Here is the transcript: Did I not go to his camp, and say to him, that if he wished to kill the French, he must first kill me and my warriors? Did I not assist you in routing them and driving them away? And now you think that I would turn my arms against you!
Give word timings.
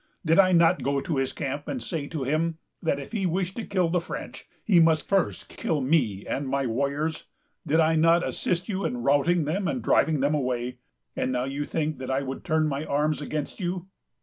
Did 0.25 0.39
I 0.39 0.51
not 0.51 0.81
go 0.81 0.99
to 0.99 1.17
his 1.17 1.31
camp, 1.31 1.67
and 1.67 1.79
say 1.79 2.07
to 2.07 2.23
him, 2.23 2.57
that 2.81 2.97
if 2.99 3.11
he 3.11 3.27
wished 3.27 3.55
to 3.57 3.63
kill 3.63 3.87
the 3.89 4.01
French, 4.01 4.47
he 4.63 4.79
must 4.79 5.07
first 5.07 5.47
kill 5.47 5.79
me 5.79 6.25
and 6.25 6.47
my 6.49 6.65
warriors? 6.65 7.25
Did 7.67 7.79
I 7.79 7.95
not 7.97 8.27
assist 8.27 8.67
you 8.67 8.83
in 8.83 9.03
routing 9.03 9.45
them 9.45 9.67
and 9.67 9.79
driving 9.83 10.19
them 10.19 10.33
away? 10.33 10.79
And 11.15 11.31
now 11.31 11.43
you 11.43 11.65
think 11.65 11.99
that 11.99 12.09
I 12.09 12.23
would 12.23 12.43
turn 12.43 12.67
my 12.67 12.83
arms 12.83 13.21
against 13.21 13.59
you! 13.59 13.89